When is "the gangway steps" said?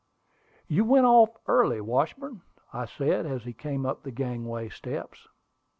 4.01-5.27